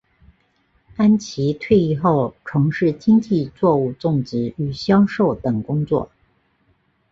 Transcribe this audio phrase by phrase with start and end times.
[0.97, 6.09] 安琦退役后从事经济作物种植与销售等工作。